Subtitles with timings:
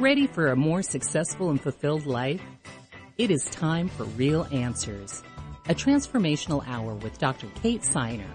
[0.00, 2.42] Ready for a more successful and fulfilled life?
[3.16, 5.22] It is time for Real Answers,
[5.70, 7.46] a transformational hour with Dr.
[7.62, 8.28] Kate Siner,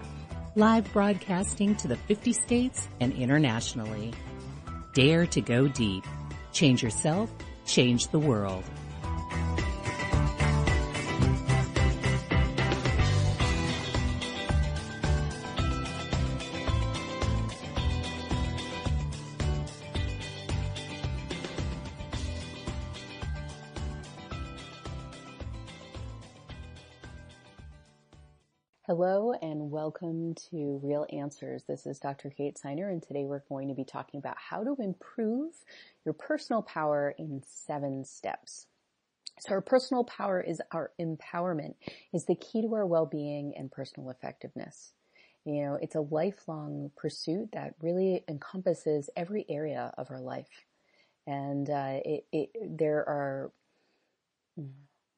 [0.56, 4.12] live broadcasting to the 50 states and internationally.
[4.92, 6.04] Dare to go deep.
[6.52, 7.30] Change yourself,
[7.64, 8.64] change the world.
[29.92, 31.64] Welcome to Real Answers.
[31.68, 32.30] This is Dr.
[32.30, 35.52] Kate Siner and today we're going to be talking about how to improve
[36.06, 38.68] your personal power in seven steps.
[39.40, 41.74] So our personal power is our empowerment
[42.14, 44.94] is the key to our well-being and personal effectiveness.
[45.44, 50.64] You know, it's a lifelong pursuit that really encompasses every area of our life.
[51.26, 53.52] And uh, it, it, there are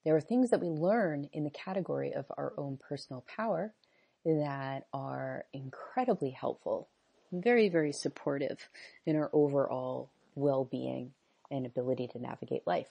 [0.04, 3.72] there are things that we learn in the category of our own personal power
[4.24, 6.88] that are incredibly helpful,
[7.32, 8.68] very, very supportive
[9.06, 11.12] in our overall well-being
[11.50, 12.88] and ability to navigate life.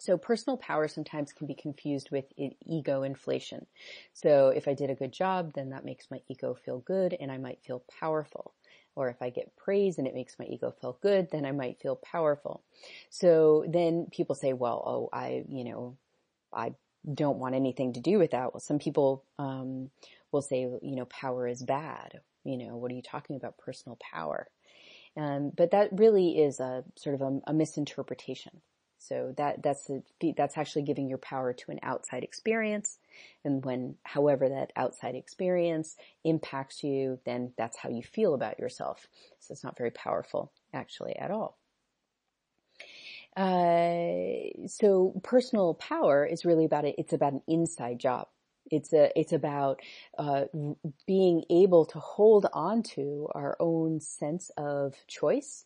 [0.00, 3.66] So personal power sometimes can be confused with ego inflation.
[4.12, 7.30] So if I did a good job, then that makes my ego feel good and
[7.30, 8.52] I might feel powerful.
[8.96, 11.80] Or if I get praise and it makes my ego feel good, then I might
[11.80, 12.62] feel powerful.
[13.10, 15.96] So then people say, well, oh, I, you know,
[16.52, 16.74] I
[17.12, 18.52] don't want anything to do with that.
[18.52, 19.90] Well, some people um,
[20.30, 22.20] will say, you know, power is bad.
[22.44, 23.58] You know, what are you talking about?
[23.58, 24.48] Personal power.
[25.16, 28.60] Um, but that really is a sort of a, a misinterpretation.
[28.98, 29.90] So that that's
[30.36, 32.98] that's actually giving your power to an outside experience,
[33.44, 39.08] and when, however, that outside experience impacts you, then that's how you feel about yourself.
[39.40, 41.58] So it's not very powerful, actually, at all.
[43.36, 46.96] Uh, so personal power is really about it.
[46.98, 48.28] It's about an inside job.
[48.70, 49.80] It's a, it's about,
[50.18, 50.44] uh,
[51.06, 55.64] being able to hold on to our own sense of choice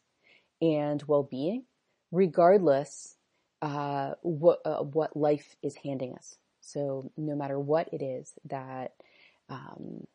[0.62, 1.65] and well-being,
[2.12, 3.16] regardless,
[3.62, 6.37] uh, what, uh, what life is handing us.
[6.60, 8.93] So no matter what it is that,
[9.48, 10.06] um,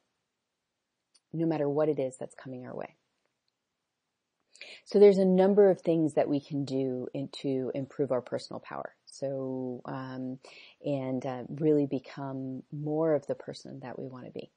[1.33, 2.95] no matter what it is that's coming our way.
[4.85, 8.59] So there's a number of things that we can do in, to improve our personal
[8.59, 8.95] power.
[9.05, 10.39] So, um,
[10.85, 14.51] and uh, really become more of the person that we want to be.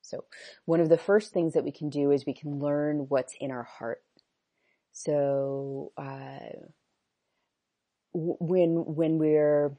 [0.00, 0.24] So
[0.64, 3.50] one of the first things that we can do is we can learn what's in
[3.50, 4.02] our heart.
[4.92, 6.66] So, uh,
[8.14, 9.72] when, when we're,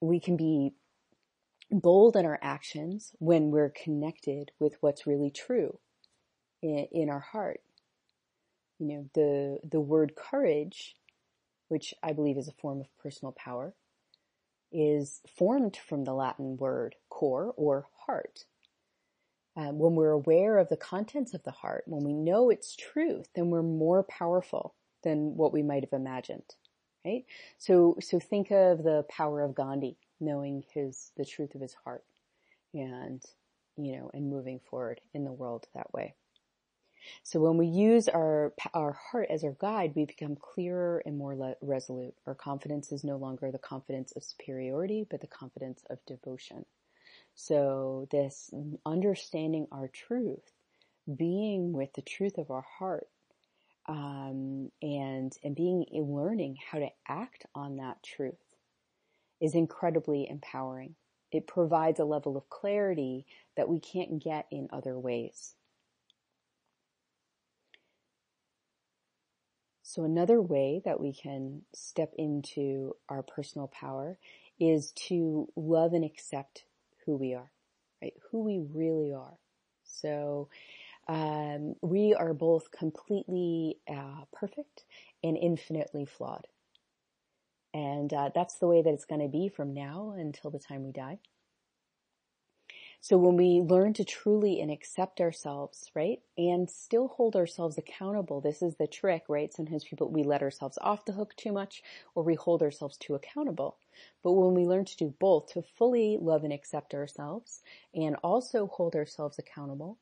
[0.00, 0.72] we can be
[1.70, 5.78] bold in our actions when we're connected with what's really true
[6.62, 7.60] in, in our heart
[8.84, 10.96] you know, the, the word courage,
[11.68, 13.74] which I believe is a form of personal power,
[14.70, 18.44] is formed from the Latin word core or heart.
[19.56, 23.28] Um, when we're aware of the contents of the heart, when we know its truth,
[23.34, 24.74] then we're more powerful
[25.04, 26.56] than what we might have imagined,
[27.04, 27.24] right?
[27.58, 32.04] So, so think of the power of Gandhi, knowing his, the truth of his heart
[32.72, 33.22] and,
[33.76, 36.14] you know, and moving forward in the world that way.
[37.22, 41.36] So when we use our, our heart as our guide, we become clearer and more
[41.36, 42.14] le- resolute.
[42.26, 46.64] Our confidence is no longer the confidence of superiority, but the confidence of devotion.
[47.34, 48.50] So this
[48.86, 50.52] understanding our truth,
[51.16, 53.08] being with the truth of our heart,
[53.86, 58.34] um, and and being learning how to act on that truth
[59.40, 60.94] is incredibly empowering.
[61.30, 63.26] It provides a level of clarity
[63.56, 65.54] that we can't get in other ways.
[69.86, 74.18] So another way that we can step into our personal power
[74.58, 76.64] is to love and accept
[77.04, 77.52] who we are,
[78.02, 78.14] right?
[78.30, 79.38] Who we really are.
[79.84, 80.48] So,
[81.06, 84.84] um, we are both completely uh, perfect
[85.22, 86.46] and infinitely flawed.
[87.74, 90.82] And uh, that's the way that it's going to be from now until the time
[90.84, 91.18] we die.
[93.04, 98.40] So when we learn to truly and accept ourselves, right, and still hold ourselves accountable,
[98.40, 99.52] this is the trick, right?
[99.52, 101.82] Sometimes people, we let ourselves off the hook too much
[102.14, 103.76] or we hold ourselves too accountable.
[104.22, 107.60] But when we learn to do both, to fully love and accept ourselves
[107.94, 109.98] and also hold ourselves accountable,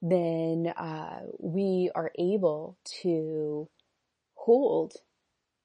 [0.00, 3.68] then uh, we are able to
[4.36, 4.94] hold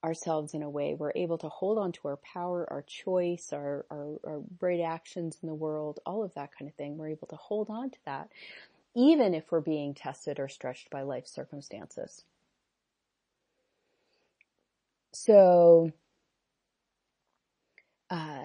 [0.03, 0.95] ourselves in a way.
[0.95, 4.41] We're able to hold on to our power, our choice, our, our, our
[4.83, 6.97] actions in the world, all of that kind of thing.
[6.97, 8.29] We're able to hold on to that,
[8.95, 12.23] even if we're being tested or stretched by life circumstances.
[15.13, 15.91] So,
[18.09, 18.43] uh,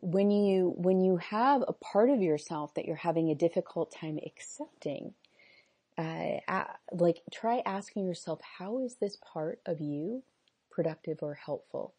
[0.00, 4.18] when you when you have a part of yourself that you're having a difficult time
[4.24, 5.14] accepting,
[5.96, 10.22] uh, like try asking yourself, how is this part of you
[10.78, 11.92] productive or helpful?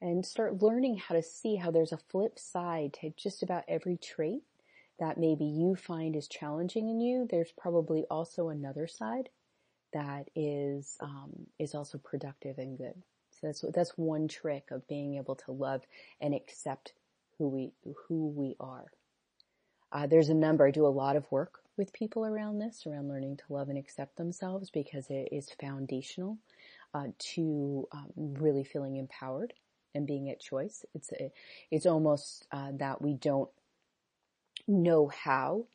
[0.00, 3.98] And start learning how to see how there's a flip side to just about every
[3.98, 4.40] trait
[4.98, 7.28] that maybe you find is challenging in you.
[7.30, 9.28] There's probably also another side
[9.92, 12.94] that is um, is also productive and good.
[13.32, 15.82] So that's that's one trick of being able to love
[16.18, 16.94] and accept
[17.36, 17.72] who we
[18.08, 18.86] who we are.
[19.92, 20.66] Uh, there's a number.
[20.66, 23.78] I do a lot of work with people around this, around learning to love and
[23.78, 26.38] accept themselves, because it is foundational
[26.94, 29.52] uh, to um, really feeling empowered
[29.94, 30.84] and being at choice.
[30.94, 31.32] It's a,
[31.70, 33.50] it's almost uh, that we don't
[34.66, 35.66] know how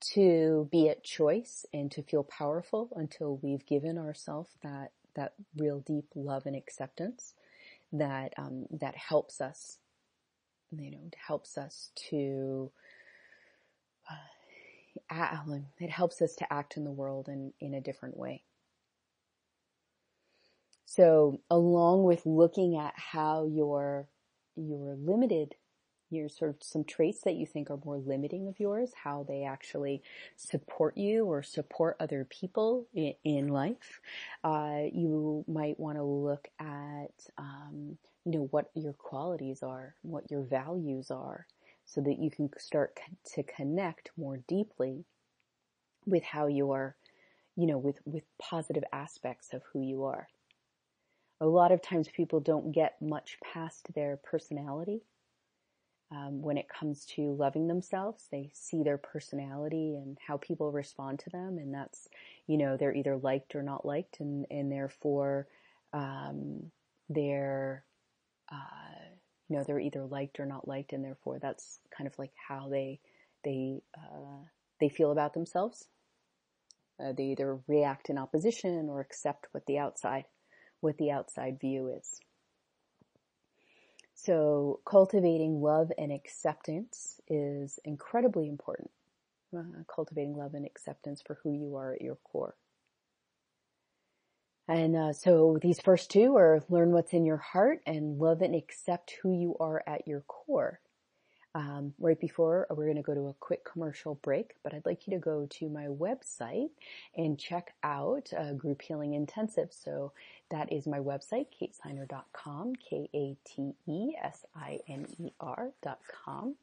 [0.00, 5.80] to be at choice and to feel powerful until we've given ourselves that that real
[5.80, 7.34] deep love and acceptance
[7.92, 9.78] that um, that helps us
[10.70, 12.70] you know helps us to
[15.10, 15.36] uh,
[15.80, 18.42] it helps us to act in the world in in a different way
[20.90, 24.08] so along with looking at how your
[24.56, 25.54] your limited
[26.10, 29.44] your sort of some traits that you think are more limiting of yours, how they
[29.44, 30.02] actually
[30.34, 34.00] support you or support other people in, in life.
[34.42, 40.28] Uh, you might want to look at, um, you know, what your qualities are, what
[40.28, 41.46] your values are,
[41.84, 45.04] so that you can start to connect more deeply
[46.06, 46.96] with how you are,
[47.54, 50.26] you know, with, with positive aspects of who you are.
[51.40, 55.02] A lot of times people don't get much past their personality
[56.10, 58.26] um, when it comes to loving themselves.
[58.30, 62.08] They see their personality and how people respond to them, and that's
[62.46, 65.46] you know they're either liked or not liked, and and therefore
[65.92, 66.70] um,
[67.08, 67.84] they're
[68.52, 69.14] uh,
[69.48, 72.68] you know they're either liked or not liked, and therefore that's kind of like how
[72.68, 73.00] they
[73.44, 74.44] they uh,
[74.80, 75.86] they feel about themselves.
[77.02, 80.24] Uh, they either react in opposition or accept what the outside
[80.80, 82.20] what the outside view is.
[84.14, 88.90] So cultivating love and acceptance is incredibly important.
[89.56, 92.54] Uh, cultivating love and acceptance for who you are at your core.
[94.68, 98.54] And uh, so these first two are learn what's in your heart and love and
[98.54, 100.80] accept who you are at your core.
[101.52, 105.08] Um, right before we're going to go to a quick commercial break, but I'd like
[105.08, 106.68] you to go to my website
[107.16, 109.70] and check out uh, Group Healing Intensive.
[109.72, 110.12] So
[110.50, 113.72] that is my website, katesiner.com, K-A-T-E-S-I-N-E-R
[115.82, 116.56] dot com.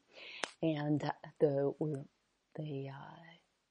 [0.62, 1.74] And the,
[2.56, 3.28] the, uh,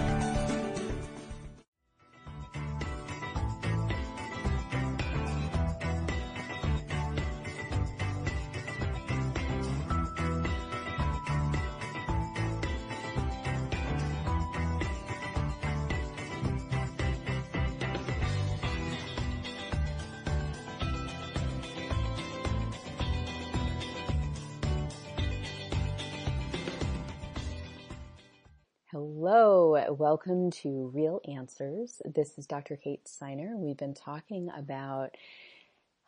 [30.12, 32.02] welcome to Real Answers.
[32.04, 32.76] This is Dr.
[32.76, 33.56] Kate Siner.
[33.56, 35.16] We've been talking about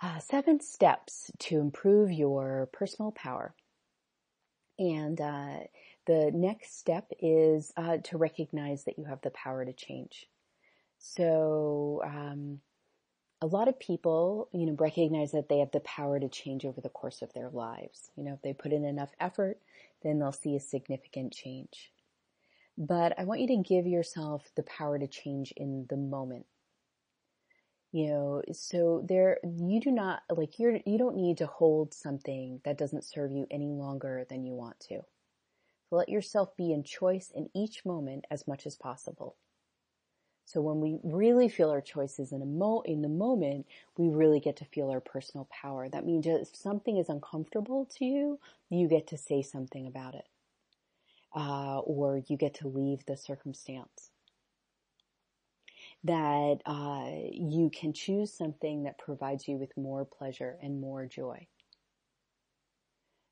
[0.03, 3.55] uh, seven steps to improve your personal power.
[4.79, 5.61] And uh,
[6.07, 10.29] the next step is uh, to recognize that you have the power to change.
[10.99, 12.61] So, um,
[13.41, 16.83] a lot of people, you know, recognize that they have the power to change over
[16.83, 18.11] the course of their lives.
[18.17, 19.61] You know, if they put in enough effort,
[20.03, 21.91] then they'll see a significant change.
[22.77, 26.47] But I want you to give yourself the power to change in the moment.
[27.93, 32.61] You know, so there, you do not, like, you're, you don't need to hold something
[32.65, 35.03] that doesn't serve you any longer than you want to.
[35.89, 39.37] So let yourself be in choice in each moment as much as possible.
[40.47, 43.67] So when we really feel our choices in a mo, in the moment,
[43.97, 45.89] we really get to feel our personal power.
[45.89, 50.27] That means if something is uncomfortable to you, you get to say something about it.
[51.35, 54.11] Uh, or you get to leave the circumstance.
[56.05, 61.49] That uh, you can choose something that provides you with more pleasure and more joy.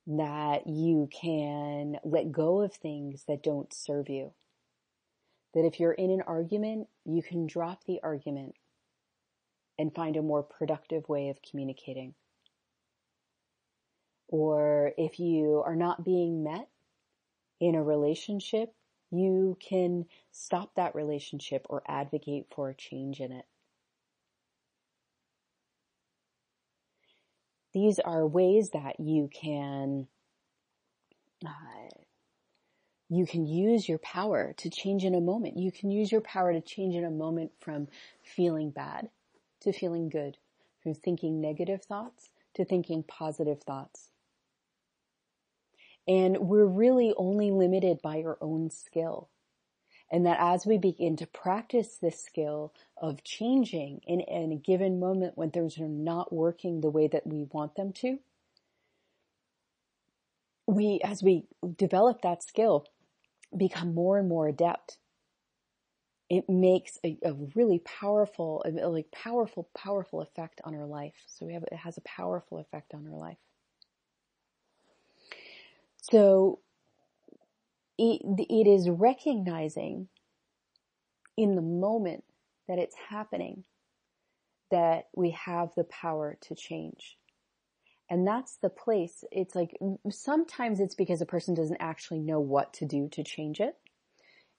[0.07, 4.33] That you can let go of things that don't serve you
[5.55, 8.55] that if you're in an argument, you can drop the argument
[9.79, 12.15] and find a more productive way of communicating.
[14.29, 16.69] Or if you are not being met
[17.63, 18.75] in a relationship,
[19.13, 23.45] you can stop that relationship or advocate for a change in it.
[27.73, 30.09] These are ways that you can
[31.47, 31.89] uh,
[33.09, 35.57] you can use your power to change in a moment.
[35.57, 37.87] You can use your power to change in a moment from
[38.25, 39.09] feeling bad
[39.61, 40.37] to feeling good,
[40.83, 44.12] from thinking negative thoughts to thinking positive thoughts.
[46.09, 49.29] And we're really only limited by our own skill.
[50.11, 55.01] And that as we begin to practice this skill of changing in, in a given
[55.01, 58.19] moment when things are not working the way that we want them to,
[60.67, 62.87] we, as we develop that skill,
[63.57, 64.99] become more and more adept,
[66.29, 71.15] it makes a, a really powerful, a, like powerful, powerful effect on our life.
[71.27, 73.37] So we have, it has a powerful effect on our life.
[76.03, 76.59] So
[77.97, 80.09] it, it is recognizing
[81.37, 82.25] in the moment
[82.69, 83.65] that it's happening
[84.71, 87.17] that we have the power to change.
[88.11, 89.23] And that's the place.
[89.31, 89.77] It's like
[90.11, 93.77] sometimes it's because a person doesn't actually know what to do to change it.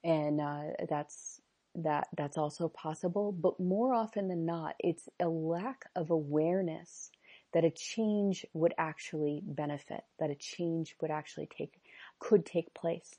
[0.02, 1.40] And, uh, that's,
[1.76, 3.32] that, that's also possible.
[3.32, 7.10] But more often than not, it's a lack of awareness
[7.54, 11.80] that a change would actually benefit, that a change would actually take,
[12.18, 13.14] could take place.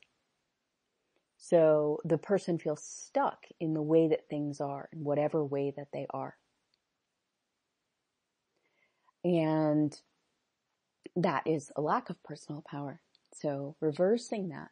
[1.38, 5.88] So the person feels stuck in the way that things are, in whatever way that
[5.92, 6.36] they are.
[9.24, 9.98] And
[11.16, 13.00] that is a lack of personal power.
[13.32, 14.68] So reversing that,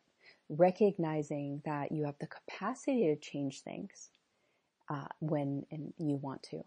[0.51, 4.11] recognizing that you have the capacity to change things
[4.91, 6.63] uh, when and you want to.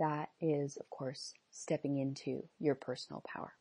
[0.00, 3.52] That is, of course, stepping into your personal power.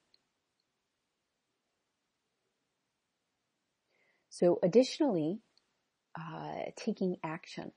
[4.30, 5.42] So additionally,
[6.18, 7.74] uh, taking action.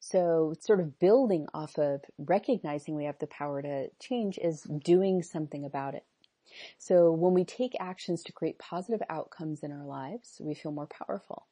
[0.00, 5.22] So sort of building off of recognizing we have the power to change is doing
[5.22, 6.04] something about it.
[6.78, 10.86] So when we take actions to create positive outcomes in our lives, we feel more
[10.88, 11.46] powerful.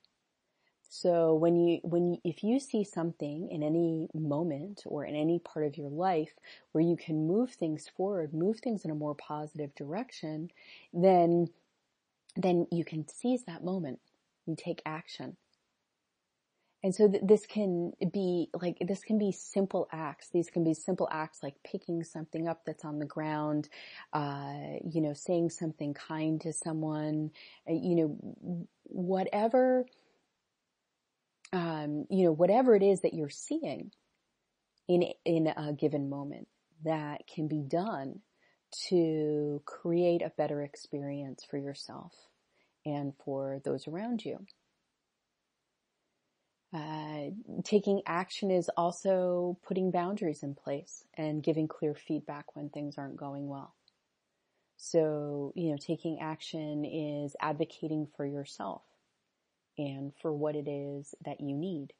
[1.00, 5.38] So when you, when you, if you see something in any moment or in any
[5.38, 6.32] part of your life
[6.72, 10.50] where you can move things forward, move things in a more positive direction,
[10.94, 11.48] then,
[12.34, 13.98] then you can seize that moment.
[14.46, 15.36] You take action.
[16.82, 20.30] And so th- this can be like, this can be simple acts.
[20.32, 23.68] These can be simple acts like picking something up that's on the ground,
[24.14, 27.32] uh, you know, saying something kind to someone,
[27.68, 29.84] uh, you know, whatever,
[31.52, 33.90] um, you know, whatever it is that you're seeing
[34.88, 36.48] in, in a given moment
[36.84, 38.20] that can be done
[38.88, 42.12] to create a better experience for yourself
[42.84, 44.38] and for those around you.
[46.74, 47.30] Uh,
[47.64, 53.16] taking action is also putting boundaries in place and giving clear feedback when things aren't
[53.16, 53.74] going well.
[54.76, 58.82] So, you know, taking action is advocating for yourself
[59.78, 61.92] and for what it is that you need.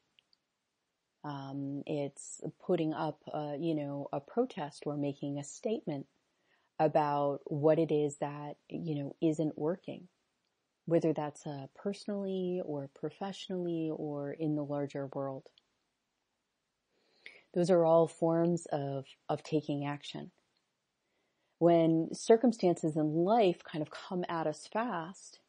[1.25, 6.06] Um, it's putting up, a, you know, a protest or making a statement
[6.78, 10.09] about what it is that, you know, isn't working
[10.87, 15.42] whether that's uh, personally or professionally or in the larger world.
[17.54, 20.30] Those are all forms of, of taking action.
[21.59, 25.40] When circumstances in life kind of come at us fast,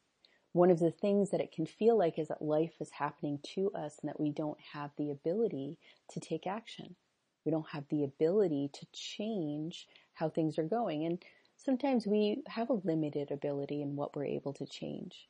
[0.58, 3.70] one of the things that it can feel like is that life is happening to
[3.70, 5.78] us and that we don't have the ability
[6.10, 6.96] to take action.
[7.44, 11.06] We don't have the ability to change how things are going.
[11.06, 11.22] And
[11.56, 15.28] sometimes we have a limited ability in what we're able to change.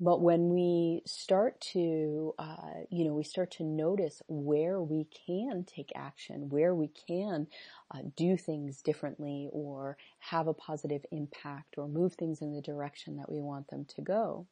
[0.00, 5.64] But when we start to, uh, you know, we start to notice where we can
[5.64, 7.46] take action, where we can
[7.94, 13.16] uh, do things differently or have a positive impact or move things in the direction
[13.16, 14.46] that we want them to go,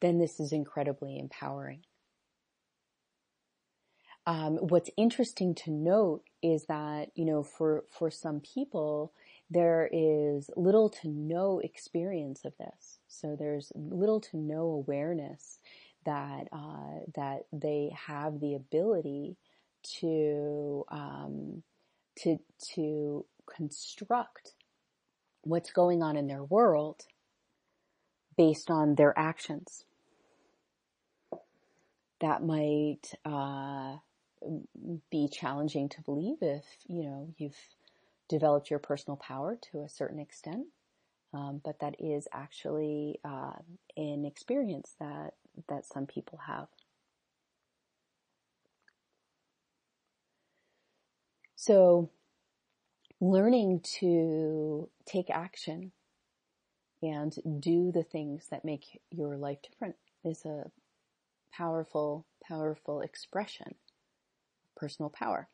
[0.00, 1.80] then this is incredibly empowering.
[4.26, 9.12] Um, what's interesting to note is that, you know, for, for some people,
[9.52, 12.98] there is little to no experience of this.
[13.08, 15.58] So there's little to no awareness
[16.04, 19.36] that uh, that they have the ability
[20.00, 21.62] to um,
[22.20, 22.38] to
[22.74, 24.54] to construct
[25.42, 27.02] what's going on in their world
[28.36, 29.84] based on their actions.
[32.20, 33.96] That might uh,
[35.10, 37.58] be challenging to believe if you know you've
[38.28, 40.66] developed your personal power to a certain extent.
[41.34, 43.52] Um, but that is actually uh,
[43.96, 45.34] an experience that
[45.68, 46.68] that some people have.
[51.56, 52.10] So,
[53.20, 55.92] learning to take action
[57.02, 60.70] and do the things that make your life different is a
[61.52, 63.94] powerful, powerful expression of
[64.76, 65.48] personal power.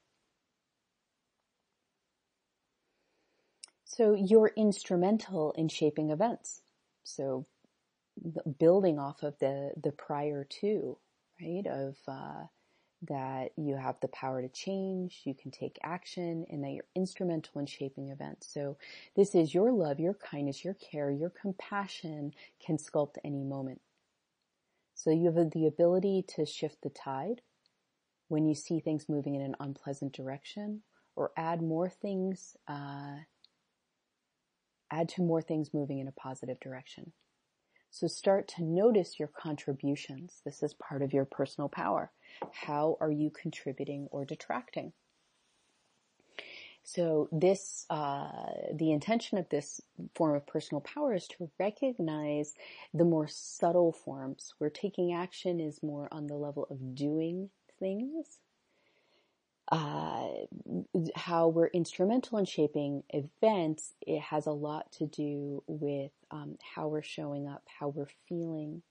[3.98, 6.62] So you're instrumental in shaping events.
[7.02, 7.46] So
[8.60, 10.98] building off of the, the prior two,
[11.42, 11.66] right?
[11.66, 12.44] Of, uh,
[13.08, 17.58] that you have the power to change, you can take action, and that you're instrumental
[17.58, 18.48] in shaping events.
[18.54, 18.76] So
[19.16, 23.80] this is your love, your kindness, your care, your compassion can sculpt any moment.
[24.94, 27.40] So you have the ability to shift the tide
[28.28, 30.82] when you see things moving in an unpleasant direction
[31.16, 33.16] or add more things, uh,
[34.90, 37.12] add to more things moving in a positive direction.
[37.90, 40.42] So start to notice your contributions.
[40.44, 42.10] This is part of your personal power.
[42.52, 44.92] How are you contributing or detracting?
[46.84, 48.30] So this, uh,
[48.72, 49.80] the intention of this
[50.14, 52.54] form of personal power is to recognize
[52.94, 58.38] the more subtle forms where taking action is more on the level of doing things
[59.70, 60.28] uh,
[61.14, 66.88] how we're instrumental in shaping events, it has a lot to do with um, how
[66.88, 68.82] we're showing up, how we're feeling.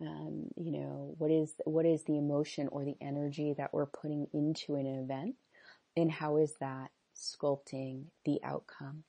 [0.00, 4.26] Um, you know, what is what is the emotion or the energy that we're putting
[4.34, 5.36] into an event,
[5.96, 9.04] and how is that sculpting the outcome?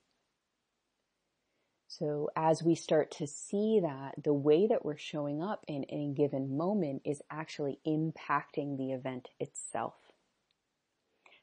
[1.87, 6.13] So as we start to see that the way that we're showing up in any
[6.13, 9.95] given moment is actually impacting the event itself.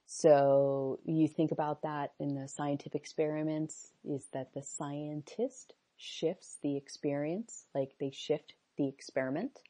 [0.06, 6.76] So you think about that in the scientific experiments is that the scientist shifts the
[6.76, 9.60] experience, like they shift the experiment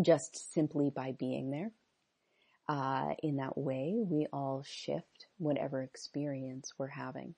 [0.00, 1.70] just simply by being there.
[2.68, 7.34] Uh, in that way, we all shift whatever experience we're having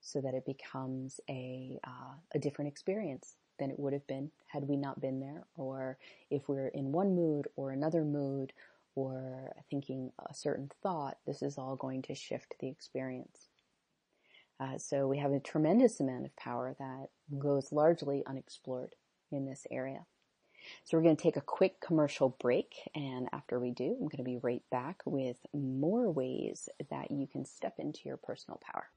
[0.00, 4.68] so that it becomes a, uh, a different experience than it would have been had
[4.68, 5.96] we not been there or
[6.30, 8.52] if we're in one mood or another mood
[8.94, 13.48] or thinking a certain thought, this is all going to shift the experience.
[14.60, 18.94] Uh, so we have a tremendous amount of power that goes largely unexplored
[19.32, 20.06] in this area.
[20.84, 24.18] So we're going to take a quick commercial break and after we do, I'm going
[24.18, 28.88] to be right back with more ways that you can step into your personal power.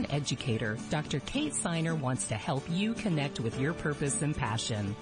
[0.00, 1.20] And educator, Dr.
[1.20, 4.96] Kate Siner wants to help you connect with your purpose and passion.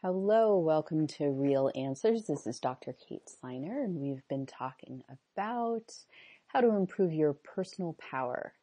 [0.09, 2.27] Hello, welcome to Real Answers.
[2.27, 2.93] This is Dr.
[2.93, 5.93] Kate Siner, and we've been talking about
[6.45, 8.53] how to improve your personal power.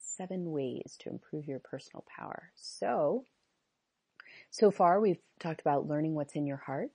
[0.00, 2.50] Seven ways to improve your personal power.
[2.56, 3.24] So,
[4.50, 6.90] so far we've talked about learning what's in your heart,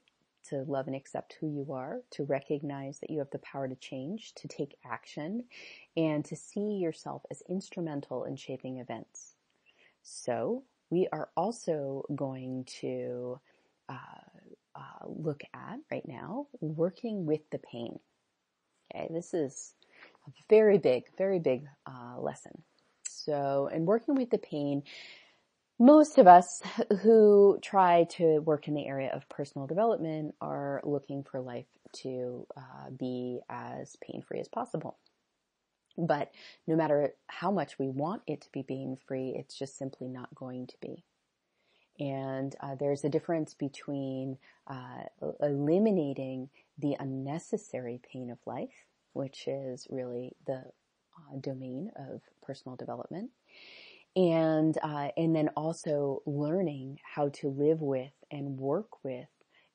[0.50, 3.76] to love and accept who you are, to recognize that you have the power to
[3.76, 5.46] change, to take action,
[5.96, 9.36] and to see yourself as instrumental in shaping events.
[10.04, 13.40] So, we are also going to
[13.90, 14.40] uh,
[14.76, 18.00] uh, look at right now, working with the pain.
[18.96, 19.74] Okay, this is
[20.28, 22.64] a very big, very big uh, lesson.
[23.08, 24.84] So, in working with the pain,
[25.80, 26.62] most of us
[27.02, 32.46] who try to work in the area of personal development are looking for life to
[32.58, 34.98] uh, be as pain free as possible.
[35.98, 36.32] But
[36.68, 40.34] no matter how much we want it to be pain free, it's just simply not
[40.36, 41.04] going to be.
[42.00, 45.04] And uh, there's a difference between uh,
[45.42, 50.64] eliminating the unnecessary pain of life, which is really the
[51.18, 53.32] uh, domain of personal development,
[54.16, 59.28] and uh, and then also learning how to live with and work with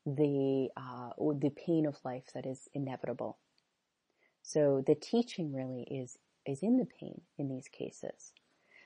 [0.07, 3.39] the uh, the pain of life that is inevitable.
[4.43, 8.33] So the teaching really is is in the pain in these cases.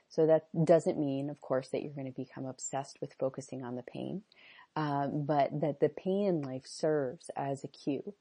[0.08, 3.76] So that doesn't mean, of course, that you're going to become obsessed with focusing on
[3.76, 4.22] the pain,
[4.74, 8.14] um, but that the pain in life serves as a cue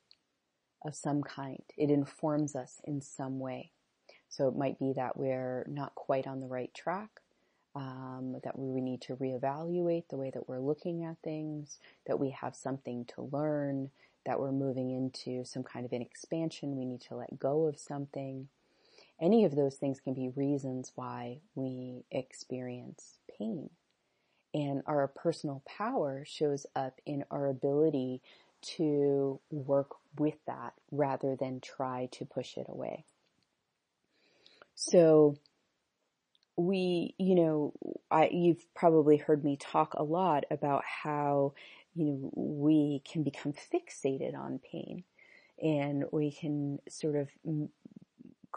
[0.85, 1.63] of some kind.
[1.77, 3.71] It informs us in some way.
[4.29, 7.09] So it might be that we're not quite on the right track,
[7.75, 12.31] um, that we need to reevaluate the way that we're looking at things, that we
[12.31, 13.91] have something to learn,
[14.25, 16.75] that we're moving into some kind of an expansion.
[16.75, 18.49] We need to let go of something.
[19.19, 23.69] Any of those things can be reasons why we experience pain.
[24.53, 28.21] And our personal power shows up in our ability
[28.77, 33.05] to work with that rather than try to push it away.
[34.75, 35.37] So
[36.55, 37.73] we, you know,
[38.09, 41.53] I, you've probably heard me talk a lot about how,
[41.95, 45.03] you know, we can become fixated on pain
[45.61, 47.29] and we can sort of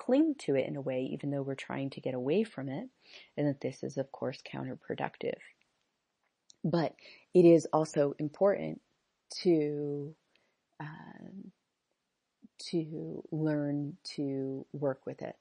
[0.01, 2.89] cling to it in a way, even though we're trying to get away from it,
[3.37, 5.39] and that this is, of course, counterproductive.
[6.65, 6.95] But
[7.35, 8.81] it is also important
[9.43, 10.15] to
[10.81, 11.53] um,
[12.71, 15.37] to learn to work with it.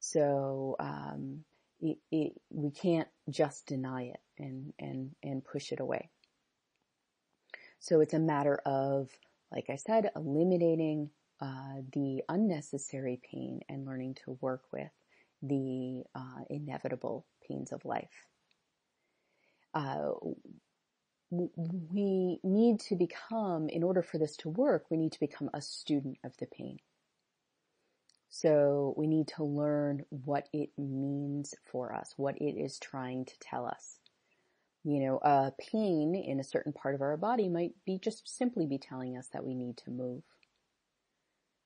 [0.00, 1.44] So um,
[1.80, 6.10] it, it, we can't just deny it and and and push it away.
[7.80, 9.10] So it's a matter of,
[9.52, 11.10] like I said, eliminating
[11.44, 14.88] uh, the unnecessary pain and learning to work with
[15.42, 18.08] the uh, inevitable pains of life.
[19.74, 20.12] Uh,
[21.30, 25.60] we need to become, in order for this to work, we need to become a
[25.60, 26.78] student of the pain.
[28.30, 33.38] So we need to learn what it means for us, what it is trying to
[33.40, 33.98] tell us.
[34.82, 38.64] You know, a pain in a certain part of our body might be just simply
[38.64, 40.22] be telling us that we need to move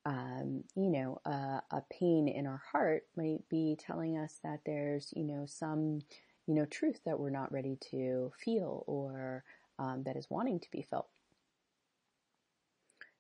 [0.09, 5.13] um, you know, a, a pain in our heart might be telling us that there's,
[5.15, 6.01] you know, some,
[6.47, 9.45] you know, truth that we're not ready to feel or
[9.79, 11.09] um, that is wanting to be felt.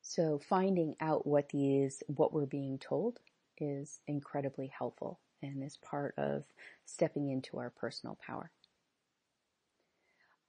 [0.01, 3.19] So finding out what these, what we're being told
[3.59, 6.45] is incredibly helpful and is part of
[6.87, 8.51] stepping into our personal power.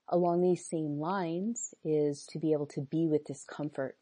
[0.08, 3.98] Along these same lines is to be able to be with discomfort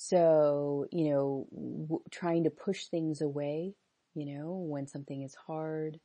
[0.00, 3.74] so, you know, w- trying to push things away,
[4.14, 5.98] you know, when something is hard,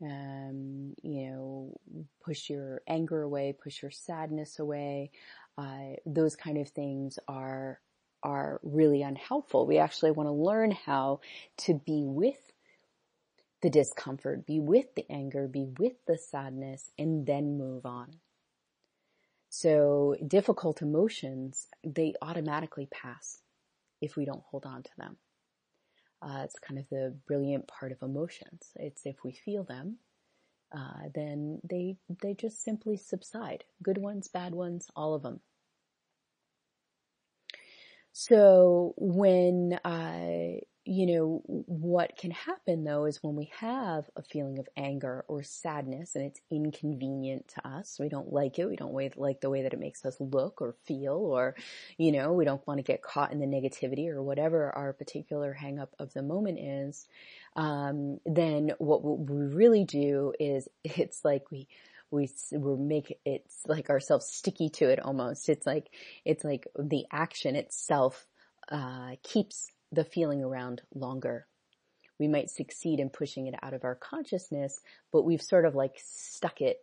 [0.00, 1.76] um, you know,
[2.24, 5.10] push your anger away, push your sadness away.
[5.58, 7.80] Uh, those kind of things are,
[8.22, 9.66] are really unhelpful.
[9.66, 11.18] We actually want to learn how
[11.58, 12.52] to be with
[13.60, 18.20] the discomfort, be with the anger, be with the sadness, and then move on.
[19.54, 23.40] So difficult emotions, they automatically pass
[24.00, 25.18] if we don't hold on to them.
[26.22, 28.70] Uh, it's kind of the brilliant part of emotions.
[28.76, 29.98] It's if we feel them,
[30.74, 33.64] uh, then they they just simply subside.
[33.82, 35.40] Good ones, bad ones, all of them.
[38.14, 44.58] So when uh, you know, what can happen though is when we have a feeling
[44.58, 48.92] of anger or sadness and it's inconvenient to us, we don't like it, we don't
[49.16, 51.54] like the way that it makes us look or feel, or,
[51.98, 55.52] you know, we don't want to get caught in the negativity or whatever our particular
[55.52, 57.06] hang up of the moment is,
[57.54, 61.68] um, then what we really do is it's like we,
[62.10, 65.48] we we make it's like ourselves sticky to it almost.
[65.48, 65.90] It's like
[66.24, 68.26] it's like the action itself
[68.68, 71.46] uh, keeps the feeling around longer.
[72.18, 74.80] We might succeed in pushing it out of our consciousness,
[75.12, 76.78] but we've sort of like stuck it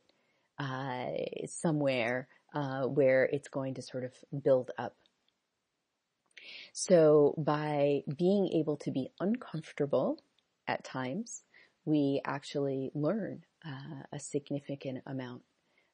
[0.57, 1.07] uh,
[1.47, 4.95] somewhere uh, where it's going to sort of build up.
[6.73, 10.19] So by being able to be uncomfortable
[10.67, 11.43] at times,
[11.85, 15.41] we actually learn uh, a significant amount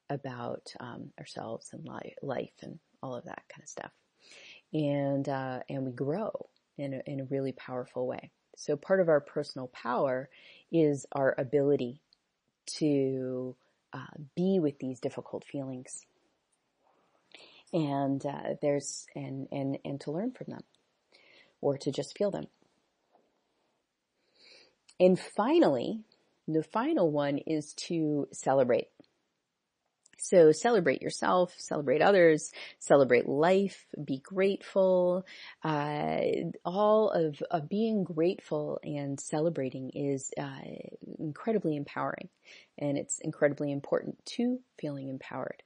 [0.10, 3.92] about um, ourselves and li- life and all of that kind of stuff,
[4.74, 6.32] and uh, and we grow
[6.78, 8.32] in a, in a really powerful way.
[8.58, 10.30] So part of our personal power
[10.72, 12.02] is our ability
[12.78, 13.56] to
[13.94, 14.00] uh,
[14.36, 16.06] be with these difficult feelings.
[17.74, 20.64] And uh, there's and and and to learn from them
[21.60, 22.48] or to just feel them.
[25.00, 26.02] And finally
[26.48, 28.88] the final one is to celebrate
[30.26, 35.24] so celebrate yourself, celebrate others, celebrate life, be grateful.
[35.64, 36.22] Uh,
[36.66, 40.50] all of, of, being grateful and celebrating is uh,
[41.20, 42.30] incredibly empowering,
[42.80, 45.62] and it's incredibly important to feeling empowered.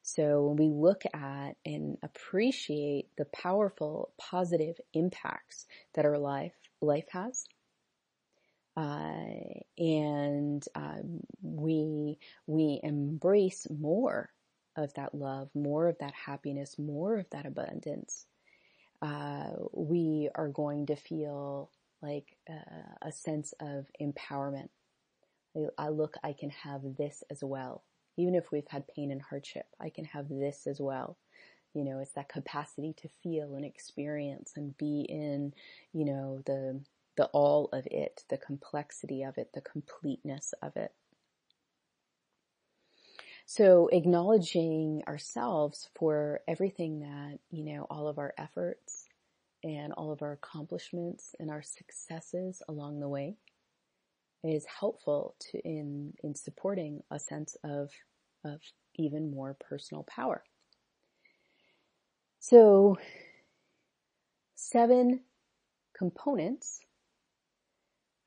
[0.00, 7.08] So when we look at and appreciate the powerful positive impacts that our life life
[7.10, 7.44] has,
[8.76, 14.30] and um, we we embrace more
[14.76, 18.26] of that love, more of that happiness, more of that abundance.
[19.00, 21.70] Uh, we are going to feel
[22.02, 24.68] like uh, a sense of empowerment.
[25.78, 27.84] I look, I can have this as well.
[28.16, 31.16] Even if we've had pain and hardship, I can have this as well.
[31.74, 35.52] You know, it's that capacity to feel and experience and be in,
[35.92, 36.80] you know, the
[37.16, 40.92] the all of it, the complexity of it, the completeness of it.
[43.46, 49.06] So acknowledging ourselves for everything that, you know, all of our efforts
[49.62, 53.36] and all of our accomplishments and our successes along the way
[54.42, 57.90] is helpful to in in supporting a sense of
[58.44, 58.60] of
[58.96, 60.42] even more personal power.
[62.40, 62.98] So
[64.54, 65.20] seven
[65.96, 66.80] components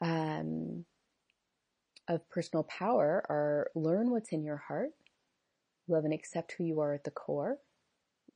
[0.01, 0.85] um,
[2.07, 4.91] of personal power are learn what's in your heart,
[5.87, 7.57] love and accept who you are at the core,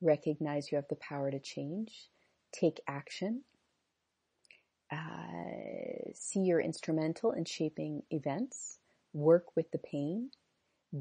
[0.00, 2.08] recognize you have the power to change,
[2.52, 3.42] take action,
[4.90, 8.78] uh, see you're instrumental in shaping events,
[9.14, 10.30] work with the pain,